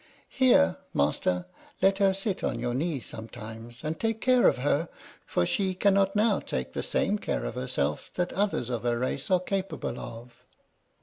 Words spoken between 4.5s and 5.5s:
her, for